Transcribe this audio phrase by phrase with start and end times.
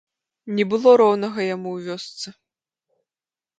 [0.59, 2.27] Не было роўнага яму ў вёсцы.